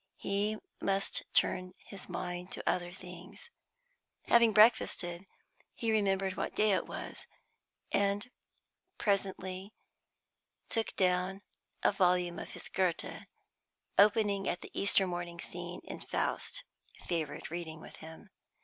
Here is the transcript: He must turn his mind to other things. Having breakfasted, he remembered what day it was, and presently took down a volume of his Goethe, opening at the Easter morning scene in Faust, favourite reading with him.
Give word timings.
He 0.17 0.57
must 0.81 1.31
turn 1.31 1.73
his 1.85 2.09
mind 2.09 2.51
to 2.53 2.67
other 2.67 2.91
things. 2.91 3.51
Having 4.25 4.53
breakfasted, 4.53 5.27
he 5.75 5.91
remembered 5.91 6.35
what 6.35 6.55
day 6.55 6.71
it 6.71 6.87
was, 6.87 7.27
and 7.91 8.31
presently 8.97 9.75
took 10.69 10.95
down 10.95 11.43
a 11.83 11.91
volume 11.91 12.39
of 12.39 12.53
his 12.53 12.67
Goethe, 12.67 13.27
opening 13.99 14.49
at 14.49 14.61
the 14.61 14.71
Easter 14.73 15.05
morning 15.05 15.39
scene 15.39 15.81
in 15.83 15.99
Faust, 15.99 16.63
favourite 17.07 17.51
reading 17.51 17.79
with 17.79 17.97
him. 17.97 18.31